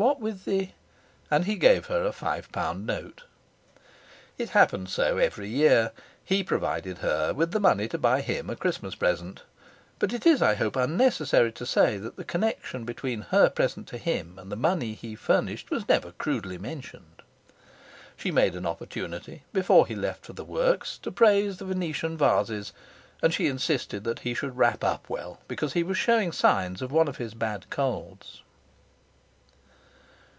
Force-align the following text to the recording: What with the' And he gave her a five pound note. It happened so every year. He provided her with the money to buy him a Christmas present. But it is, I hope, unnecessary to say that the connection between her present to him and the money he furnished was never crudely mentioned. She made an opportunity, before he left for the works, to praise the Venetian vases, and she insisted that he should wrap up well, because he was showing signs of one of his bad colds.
What 0.00 0.18
with 0.18 0.46
the' 0.46 0.70
And 1.30 1.44
he 1.44 1.56
gave 1.56 1.84
her 1.88 2.06
a 2.06 2.12
five 2.12 2.50
pound 2.52 2.86
note. 2.86 3.24
It 4.38 4.48
happened 4.50 4.88
so 4.88 5.18
every 5.18 5.50
year. 5.50 5.92
He 6.24 6.42
provided 6.42 6.96
her 6.98 7.34
with 7.34 7.50
the 7.52 7.60
money 7.60 7.86
to 7.88 7.98
buy 7.98 8.22
him 8.22 8.48
a 8.48 8.56
Christmas 8.56 8.94
present. 8.94 9.42
But 9.98 10.14
it 10.14 10.24
is, 10.26 10.40
I 10.40 10.54
hope, 10.54 10.74
unnecessary 10.74 11.52
to 11.52 11.66
say 11.66 11.98
that 11.98 12.16
the 12.16 12.24
connection 12.24 12.86
between 12.86 13.20
her 13.28 13.50
present 13.50 13.86
to 13.88 13.98
him 13.98 14.38
and 14.38 14.50
the 14.50 14.56
money 14.56 14.94
he 14.94 15.14
furnished 15.16 15.70
was 15.70 15.86
never 15.86 16.12
crudely 16.12 16.56
mentioned. 16.56 17.20
She 18.16 18.30
made 18.30 18.54
an 18.54 18.64
opportunity, 18.64 19.42
before 19.52 19.86
he 19.86 19.94
left 19.94 20.24
for 20.24 20.32
the 20.32 20.46
works, 20.46 20.96
to 20.96 21.12
praise 21.12 21.58
the 21.58 21.66
Venetian 21.66 22.16
vases, 22.16 22.72
and 23.22 23.34
she 23.34 23.48
insisted 23.48 24.04
that 24.04 24.20
he 24.20 24.32
should 24.32 24.56
wrap 24.56 24.82
up 24.82 25.10
well, 25.10 25.40
because 25.46 25.74
he 25.74 25.82
was 25.82 25.98
showing 25.98 26.32
signs 26.32 26.80
of 26.80 26.90
one 26.90 27.06
of 27.06 27.18
his 27.18 27.34
bad 27.34 27.68
colds. 27.68 28.42